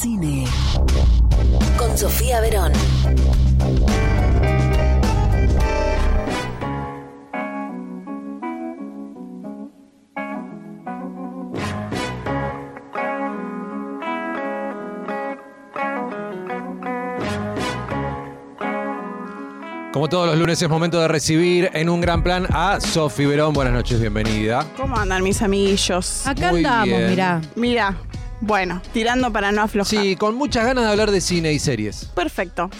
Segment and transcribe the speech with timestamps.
[0.00, 0.46] cine.
[1.76, 2.72] Con Sofía Verón.
[19.92, 23.52] Como todos los lunes es momento de recibir en un gran plan a Sofi Verón.
[23.52, 24.64] Buenas noches, bienvenida.
[24.78, 26.26] ¿Cómo andan mis amiguillos?
[26.26, 27.10] Acá Muy andamos, bien.
[27.10, 27.40] mirá.
[27.54, 27.96] Mira,
[28.40, 29.90] bueno, tirando para no aflojar.
[30.02, 32.06] Sí, con muchas ganas de hablar de cine y series.
[32.14, 32.70] Perfecto.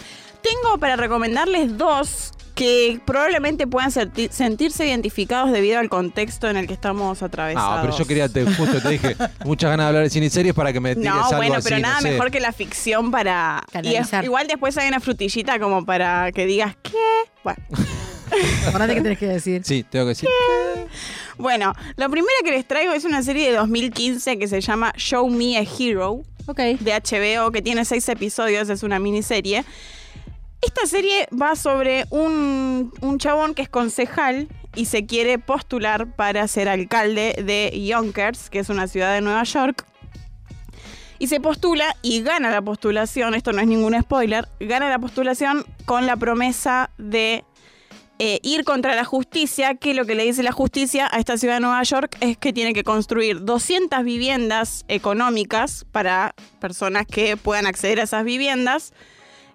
[0.43, 6.67] Tengo para recomendarles dos que probablemente puedan senti- sentirse identificados debido al contexto en el
[6.67, 7.79] que estamos atravesados.
[7.79, 10.31] Ah, pero yo quería, te, justo te dije, muchas ganas de hablar de cine y
[10.31, 12.11] series para que me tires No, algo bueno, así, pero no nada sé.
[12.11, 13.63] mejor que la ficción para...
[13.83, 16.93] y es- igual después hay una frutillita como para que digas, ¿qué?
[17.45, 17.63] Bueno.
[18.69, 19.63] Acordate que tenés que decir.
[19.65, 20.29] Sí, tengo que decir.
[21.41, 25.27] Bueno, la primera que les traigo es una serie de 2015 que se llama Show
[25.31, 26.23] Me a Hero.
[26.47, 26.59] Ok.
[26.59, 29.65] de HBO que tiene seis episodios, es una miniserie.
[30.61, 36.47] Esta serie va sobre un, un chabón que es concejal y se quiere postular para
[36.47, 39.87] ser alcalde de Yonkers, que es una ciudad de Nueva York.
[41.19, 45.65] Y se postula y gana la postulación, esto no es ningún spoiler, gana la postulación
[45.87, 47.45] con la promesa de
[48.23, 51.55] eh, ir contra la justicia, que lo que le dice la justicia a esta ciudad
[51.55, 57.67] de Nueva York es que tiene que construir 200 viviendas económicas para personas que puedan
[57.67, 58.93] acceder a esas viviendas,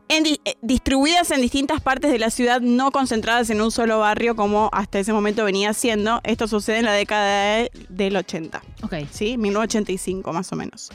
[0.07, 3.99] en di- eh, distribuidas en distintas partes de la ciudad, no concentradas en un solo
[3.99, 6.19] barrio como hasta ese momento venía siendo.
[6.23, 8.61] Esto sucede en la década de- del 80.
[8.83, 8.95] Ok.
[9.11, 9.37] ¿sí?
[9.37, 10.89] 1985 más o menos.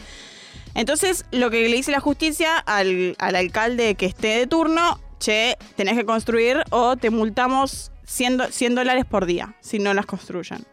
[0.75, 5.57] Entonces, lo que le dice la justicia al, al alcalde que esté de turno, che,
[5.77, 10.07] tenés que construir o te multamos 100, do- 100 dólares por día si no las
[10.07, 10.65] construyen.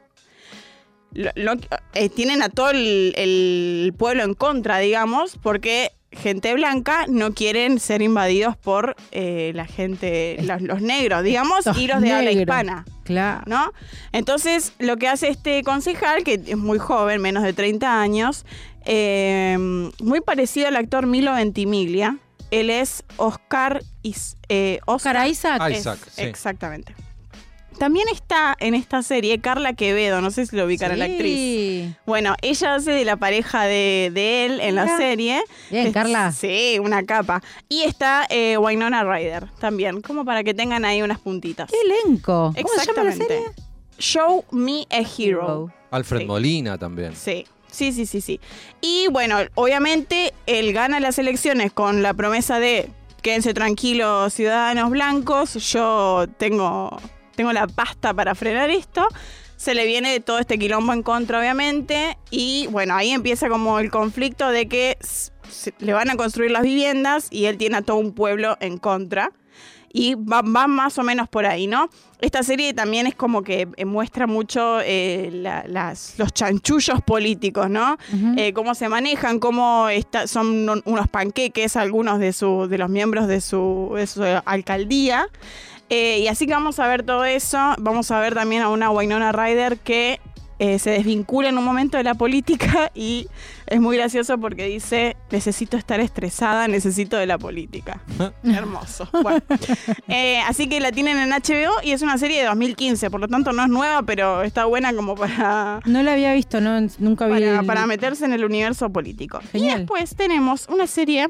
[1.14, 1.54] Lo- lo-
[1.94, 7.80] eh, tienen a todo el, el pueblo en contra, digamos, porque gente blanca no quieren
[7.80, 12.32] ser invadidos por eh, la gente, los, los negros, digamos, Estos y los de habla
[12.32, 12.86] hispana.
[13.04, 13.44] Claro.
[13.46, 13.72] ¿no?
[14.12, 18.46] Entonces, lo que hace este concejal, que es muy joven, menos de 30 años,
[18.86, 19.58] eh,
[20.00, 22.18] muy parecido al actor Milo Ventimiglia,
[22.52, 25.62] él es Oscar, Is- eh, Oscar Isaac.
[25.72, 26.22] Es- Isaac, sí.
[26.24, 26.96] Exactamente.
[27.80, 31.36] También está en esta serie Carla Quevedo, no sé si lo ubican a la actriz.
[31.36, 31.94] Sí.
[32.08, 35.44] Bueno, ella hace de la pareja de, de él en la serie.
[35.70, 36.32] Bien, Es- Carla.
[36.32, 37.44] Sí, una capa.
[37.70, 41.70] Y está eh, Winona Ryder también, como para que tengan ahí unas puntitas.
[41.70, 42.52] Qué elenco.
[42.56, 43.28] ¿Cómo se llama la Exactamente.
[43.28, 43.68] serie?
[44.00, 45.72] Show Me a Hero.
[45.92, 46.26] Alfred Sí.
[46.26, 47.16] Molina también.
[47.16, 47.46] Sí.
[47.72, 48.40] Sí, sí, sí, sí.
[48.82, 52.90] Y bueno, obviamente él gana las elecciones con la promesa de
[53.22, 56.98] quédense tranquilos, ciudadanos blancos, yo tengo,
[57.36, 59.08] tengo la pasta para frenar esto.
[59.58, 62.18] Se le viene todo este quilombo en contra, obviamente.
[62.30, 64.98] Y bueno, ahí empieza como el conflicto de que
[65.80, 69.32] le van a construir las viviendas y él tiene a todo un pueblo en contra.
[69.98, 71.90] Y va, va más o menos por ahí, ¿no?
[72.20, 77.70] Esta serie también es como que eh, muestra mucho eh, la- las, los chanchullos políticos,
[77.70, 77.98] ¿no?
[78.38, 82.90] Eh, cómo se manejan, cómo está- son un- unos panqueques algunos de, su, de los
[82.90, 85.28] miembros de su, de su alcaldía.
[85.90, 87.58] Eh, y así que vamos a ver todo eso.
[87.80, 90.20] Vamos a ver también a una Winona Ryder que
[90.60, 93.28] eh, se desvincula en un momento de la política y
[93.68, 98.02] es muy gracioso porque dice, necesito estar estresada, necesito de la política.
[98.44, 99.08] Hermoso.
[99.22, 99.42] Bueno.
[100.08, 103.28] Eh, así que la tienen en HBO y es una serie de 2015, por lo
[103.28, 107.26] tanto no es nueva, pero está buena como para, No la había visto, no, nunca
[107.28, 107.34] vi.
[107.34, 109.40] para, el- para meterse en el universo político.
[109.54, 111.30] Y después tenemos una serie,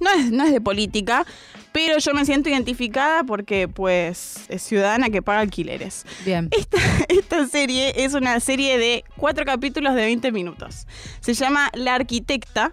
[0.00, 1.24] no es, no es de política,
[1.72, 6.04] pero yo me siento identificada porque pues es ciudadana que paga alquileres.
[6.24, 6.48] Bien.
[6.50, 6.78] Esta,
[7.08, 10.86] esta serie es una serie de cuatro capítulos de 20 minutos.
[11.20, 12.72] Se llama La Arquitecta.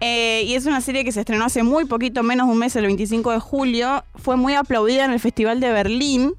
[0.00, 2.74] eh, y es una serie que se estrenó hace muy poquito, menos de un mes,
[2.76, 4.04] el 25 de julio.
[4.14, 6.34] Fue muy aplaudida en el Festival de Berlín.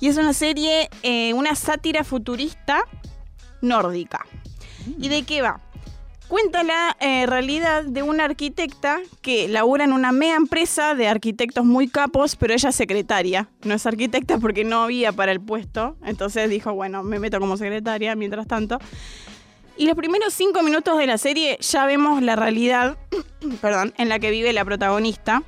[0.00, 2.84] Y es una serie, eh, una sátira futurista
[3.60, 4.26] nórdica.
[4.98, 5.60] ¿Y de qué va?
[6.32, 11.66] Cuenta la eh, realidad de una arquitecta que labura en una mega empresa de arquitectos
[11.66, 13.50] muy capos, pero ella es secretaria.
[13.64, 15.94] No es arquitecta porque no había para el puesto.
[16.02, 18.78] Entonces dijo, bueno, me meto como secretaria mientras tanto.
[19.76, 22.96] Y los primeros cinco minutos de la serie ya vemos la realidad,
[23.60, 25.42] perdón, en la que vive la protagonista,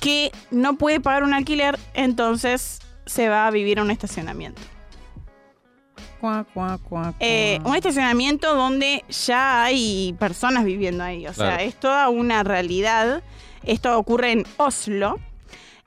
[0.00, 4.62] que no puede pagar un alquiler, entonces se va a vivir a un estacionamiento.
[6.22, 11.26] Cuá, cuá, cuá, Eh, un estacionamiento donde ya hay personas viviendo ahí.
[11.26, 11.62] O sea, Claro.
[11.64, 13.24] es toda una realidad.
[13.64, 15.18] Esto ocurre en Oslo.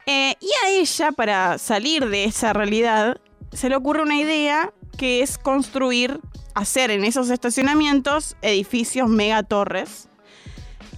[0.05, 3.21] Eh, y a ella, para salir de esa realidad,
[3.53, 6.19] se le ocurre una idea que es construir,
[6.53, 10.09] hacer en esos estacionamientos edificios megatorres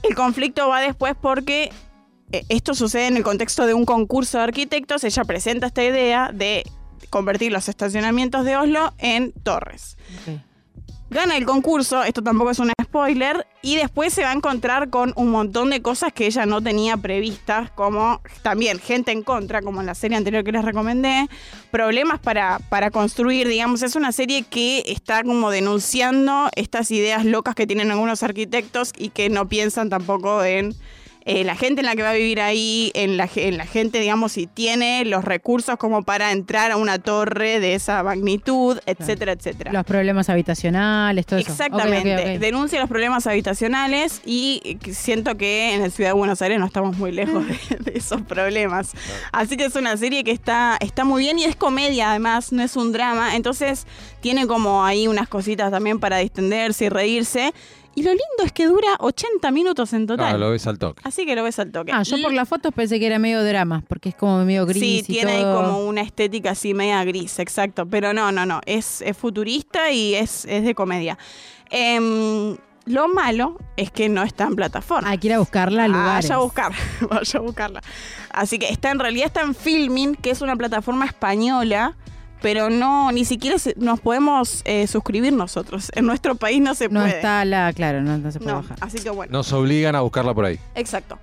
[0.01, 1.71] El conflicto va después porque
[2.31, 5.03] eh, esto sucede en el contexto de un concurso de arquitectos.
[5.03, 6.63] Ella presenta esta idea de
[7.09, 9.97] convertir los estacionamientos de Oslo en torres.
[11.09, 15.13] Gana el concurso, esto tampoco es un spoiler, y después se va a encontrar con
[15.15, 19.79] un montón de cosas que ella no tenía previstas, como también gente en contra, como
[19.79, 21.29] en la serie anterior que les recomendé,
[21.71, 27.55] problemas para, para construir, digamos, es una serie que está como denunciando estas ideas locas
[27.55, 30.75] que tienen algunos arquitectos y que no piensan tampoco en
[31.29, 33.99] eh, la gente en la que va a vivir ahí, en la, en la gente,
[33.99, 39.33] digamos, si tiene los recursos como para entrar a una torre de esa magnitud, etcétera,
[39.33, 39.73] etcétera.
[39.73, 41.51] Los problemas habitacionales, todo eso.
[41.51, 42.39] Ok, ok, Exactamente.
[42.39, 46.97] Denuncia los problemas habitacionales y siento que en la ciudad de Buenos Aires no estamos
[46.97, 48.93] muy lejos de, de esos problemas.
[49.33, 52.63] Así que es una serie que está, está muy bien y es comedia además, no
[52.63, 53.35] es un drama.
[53.35, 53.85] Entonces
[54.21, 57.53] tiene como ahí unas cositas también para distenderse y reírse.
[57.97, 60.35] Y lo lindo es que dura 80 minutos en total.
[60.35, 61.01] Ah, lo ves al toque.
[61.03, 61.91] Así que lo ves al toque.
[61.91, 64.83] Ah, yo por las fotos pensé que era medio drama, porque es como medio gris
[64.83, 67.87] Sí, y tiene ahí como una estética así media gris, exacto.
[67.87, 68.61] Pero no, no, no.
[68.67, 71.17] Es, es futurista y es, es de comedia.
[71.71, 72.55] Em,
[72.85, 75.09] lo malo es que no está en plataforma.
[75.09, 76.29] Hay que ir a buscarla a lugares.
[76.29, 76.73] Vaya a buscar,
[77.09, 77.81] vaya a buscarla.
[78.29, 81.97] Así que está en realidad está en Filmin, que es una plataforma española,
[82.41, 85.91] pero no, ni siquiera se- nos podemos eh, suscribir nosotros.
[85.95, 87.15] En nuestro país no se No puede.
[87.15, 88.77] está la, claro, no, no se puede No, bajar.
[88.81, 89.31] así que bueno.
[89.31, 90.59] Nos obligan a buscarla por ahí.
[90.75, 91.17] Exacto.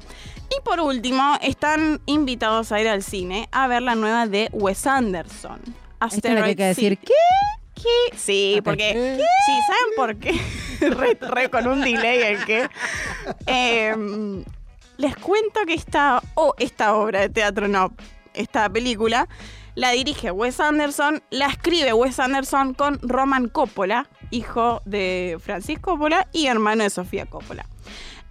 [0.50, 4.86] Y por último, están invitados a ir al cine a ver la nueva de Wes
[4.86, 5.58] Anderson.
[6.06, 6.98] Esto es lo que hay que Asteroid decir.
[7.00, 7.06] City.
[7.06, 7.82] ¿Qué?
[8.10, 8.16] ¿Qué?
[8.16, 8.92] Sí, porque.
[9.16, 10.40] Sí, ¿saben por qué?
[10.90, 12.68] re, re con un delay el que.
[13.46, 14.44] Em,
[14.96, 17.92] les cuento que esta, o esta obra de teatro, no,
[18.34, 19.28] esta película,
[19.74, 26.28] la dirige Wes Anderson, la escribe Wes Anderson con Roman Coppola, hijo de Francis Coppola
[26.32, 27.66] y hermano de Sofía Coppola.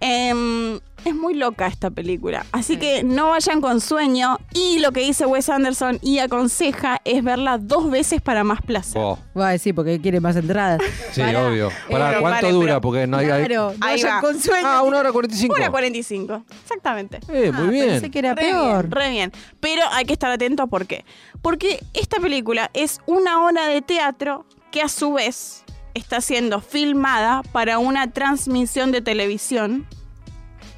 [0.06, 2.78] Em, es muy loca esta película, así Sí.
[2.78, 7.56] que no vayan con sueño y lo que dice Wes Anderson y aconseja es verla
[7.56, 9.00] dos veces para más placer.
[9.02, 10.82] Oh, Va a decir porque quiere más entradas.
[11.12, 11.70] sí, obvio.
[11.90, 12.82] Pará, pero ¿cuánto dura?
[12.82, 13.30] Porque no hay.
[13.30, 14.20] hay- Claro, no Ahí vayan va.
[14.20, 14.66] con sueño.
[14.68, 15.54] Ah, una hora cuarenta y cinco.
[15.56, 17.20] Una 45, exactamente.
[17.32, 17.86] Eh, muy Ah, bien.
[17.88, 18.82] Pensé que era Re peor.
[18.82, 19.32] bien, re bien.
[19.60, 21.06] Pero hay que estar atento, ¿por qué?
[21.40, 25.63] Porque esta película es una hora de teatro que a su vez
[25.94, 29.86] está siendo filmada para una transmisión de televisión.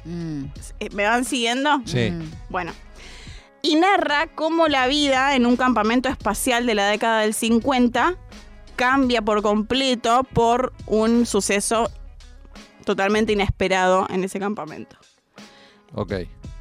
[0.05, 0.45] Mm,
[0.79, 1.81] Eh, ¿Me van siguiendo?
[1.85, 2.11] Sí.
[2.11, 2.31] mm.
[2.49, 2.71] Bueno.
[3.63, 8.15] Y narra cómo la vida en un campamento espacial de la década del 50
[8.75, 11.89] cambia por completo por un suceso
[12.85, 14.95] totalmente inesperado en ese campamento.
[15.93, 16.13] Ok.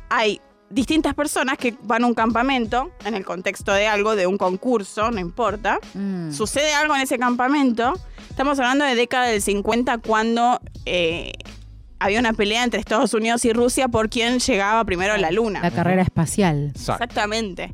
[0.09, 4.37] hay distintas personas que van a un campamento en el contexto de algo, de un
[4.39, 5.79] concurso, no importa.
[5.95, 6.33] Mm.
[6.33, 7.93] Sucede algo en ese campamento.
[8.37, 11.33] Estamos hablando de década del 50 cuando eh,
[11.99, 15.63] había una pelea entre Estados Unidos y Rusia por quién llegaba primero a la luna.
[15.63, 16.67] La carrera espacial.
[16.77, 17.03] Exacto.
[17.03, 17.73] Exactamente.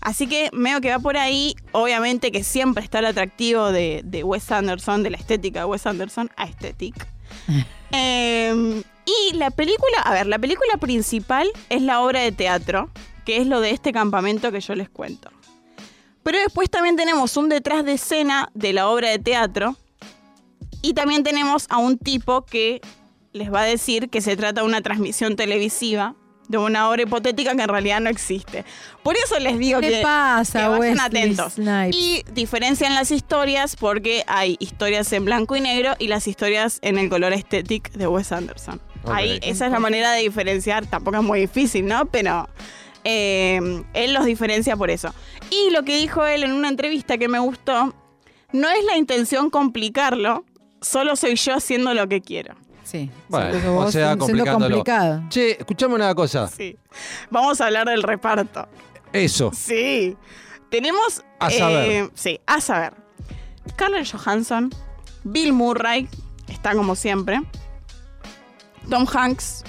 [0.00, 1.54] Así que veo que va por ahí.
[1.70, 5.86] Obviamente que siempre está el atractivo de, de Wes Anderson, de la estética de Wes
[5.86, 7.06] Anderson, aesthetic.
[7.92, 12.88] Eh, y la película, a ver, la película principal es la obra de teatro,
[13.24, 15.30] que es lo de este campamento que yo les cuento.
[16.22, 19.76] Pero después también tenemos un detrás de escena de la obra de teatro.
[20.82, 22.80] Y también tenemos a un tipo que
[23.32, 26.16] les va a decir que se trata de una transmisión televisiva
[26.50, 28.64] de una obra hipotética que en realidad no existe.
[29.04, 31.52] Por eso les digo ¿Qué que, pasa, que vayan atentos.
[31.52, 31.96] Snipes?
[31.96, 36.98] Y diferencian las historias porque hay historias en blanco y negro y las historias en
[36.98, 38.80] el color estético de Wes Anderson.
[39.04, 40.86] Ahí, esa es la manera de diferenciar.
[40.86, 42.06] Tampoco es muy difícil, ¿no?
[42.06, 42.48] Pero
[43.04, 45.14] eh, él los diferencia por eso.
[45.50, 47.94] Y lo que dijo él en una entrevista que me gustó,
[48.52, 50.44] no es la intención complicarlo,
[50.80, 52.54] solo soy yo haciendo lo que quiero.
[52.84, 53.10] Sí.
[53.28, 54.76] Bueno, o sea, siendo complicándolo.
[54.76, 55.22] complicado.
[55.28, 56.48] Che, escuchame una cosa.
[56.48, 56.76] Sí.
[57.30, 58.68] Vamos a hablar del reparto.
[59.12, 59.52] Eso.
[59.54, 60.16] Sí.
[60.70, 61.22] Tenemos.
[61.38, 62.10] A eh, saber.
[62.14, 62.94] Sí, a saber.
[63.70, 64.70] Scarlett Johansson,
[65.24, 66.08] Bill Murray,
[66.48, 67.40] está como siempre.
[68.88, 69.62] Tom Hanks,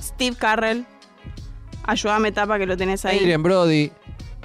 [0.00, 0.84] Steve Carrell.
[1.84, 3.18] Ayúdame, tapa que lo tenés ahí.
[3.18, 3.90] Adrian Brody,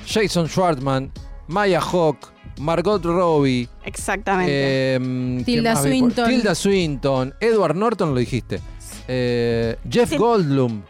[0.07, 1.11] Jason Schwartzman,
[1.47, 3.67] Maya Hawk, Margot Robbie.
[3.83, 4.51] Exactamente.
[4.53, 6.29] eh, ¿quién Tilda Swinton.
[6.29, 7.33] Tilda Swinton.
[7.39, 8.61] Edward Norton lo dijiste.
[9.07, 10.17] Eh, Jeff Sí.
[10.17, 10.81] Goldblum.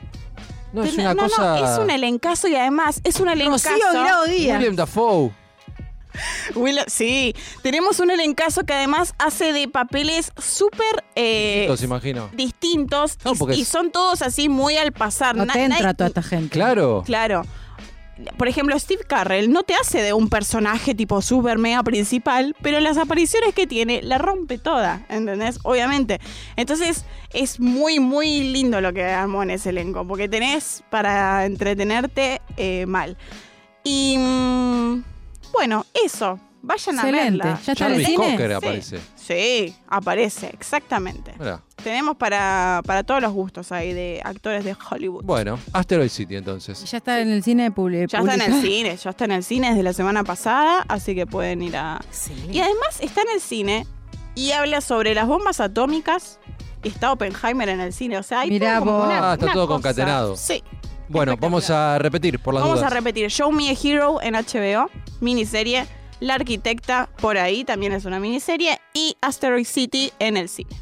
[0.74, 1.74] No, es una no, no, cosa.
[1.74, 3.70] es un elencazo y además es un elencazo.
[3.70, 4.58] Rocío Díaz.
[4.58, 5.32] William Dafoe.
[6.56, 12.30] Will- sí, tenemos un elencazo que además hace de papeles súper eh, imagino.
[12.34, 15.36] distintos No, y- son todos así muy al pasar.
[15.36, 16.50] No Na- te entra toda esta gente.
[16.50, 17.04] Claro.
[17.06, 17.42] Claro.
[18.38, 22.80] Por ejemplo, Steve Carrell no te hace de un personaje tipo super mega principal, pero
[22.80, 25.60] las apariciones que tiene la rompe toda, ¿entendés?
[25.64, 26.20] Obviamente.
[26.56, 32.42] Entonces es muy, muy lindo lo que armó en ese elenco, porque tenés para entretenerte
[32.58, 33.18] eh, mal.
[33.84, 35.04] Y mm,
[35.52, 36.40] bueno, eso.
[36.66, 37.60] Vayan a verla.
[37.66, 38.32] ¿Ya está en el Jarvis cine?
[38.32, 38.54] Cocker Sí.
[38.56, 39.00] aparece.
[39.16, 41.34] Sí, aparece, exactamente.
[41.40, 41.62] Mirá.
[41.84, 45.24] Tenemos para, para todos los gustos ahí de actores de Hollywood.
[45.24, 46.84] Bueno, Asteroid City entonces.
[46.90, 49.44] Ya está en el cine publi- Ya está en el cine, ya está en el
[49.44, 52.02] cine desde la semana pasada, así que pueden ir a...
[52.52, 53.86] Y además está en el cine
[54.34, 56.40] y habla sobre las bombas atómicas
[56.84, 59.46] y está Oppenheimer en el cine, o sea, hay Mirá todo como una- Ah, está
[59.46, 59.76] una todo cosa.
[59.76, 60.36] concatenado.
[60.36, 60.64] Sí.
[61.08, 62.92] Bueno, vamos a repetir por las Vamos dudas.
[62.92, 64.90] a repetir Show Me a Hero en HBO,
[65.22, 65.86] miniserie,
[66.20, 70.76] La Arquitecta por ahí, también es una miniserie, y Asteroid City en el cine.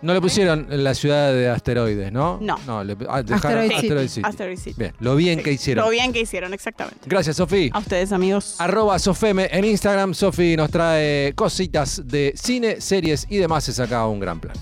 [0.00, 2.38] No le pusieron la ciudad de asteroides, ¿no?
[2.40, 2.56] No.
[2.66, 4.14] No, le ah, dejaron Asteroid Asteroid, City.
[4.14, 4.22] City.
[4.24, 4.74] Asteroid City.
[4.78, 5.84] Bien, lo bien Sí, que hicieron.
[5.84, 7.00] Lo bien que hicieron, exactamente.
[7.06, 7.68] Gracias, Sofi.
[7.72, 8.56] A ustedes, amigos.
[8.60, 10.14] Arroba Sofeme en Instagram.
[10.14, 13.68] Sofi nos trae cositas de cine, series y demás.
[13.68, 14.54] Es acá un gran plan.